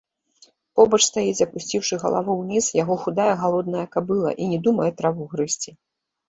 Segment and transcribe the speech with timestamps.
[0.77, 5.71] Побач стаіць, апусціўшы галаву ўніз, яго худая галодная кабыла і не думае траву грызці.